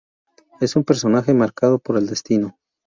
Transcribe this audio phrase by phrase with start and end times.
[0.59, 2.57] Es un personaje marcado por el destino.